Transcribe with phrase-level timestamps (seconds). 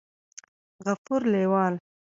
[0.85, 1.73] غفور لېوال